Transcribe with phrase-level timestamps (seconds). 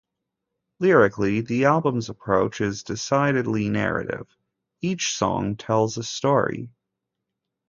[0.79, 4.25] Lyrically, the album's approach is decidedly narrative;
[4.81, 6.71] each song tells a story.